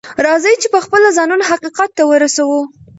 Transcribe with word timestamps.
راځئ 0.25 0.53
چې 0.61 0.67
پخپله 0.75 1.09
ځانونه 1.17 1.43
حقيقت 1.51 1.89
ته 1.97 2.03
ورسوو. 2.11 2.59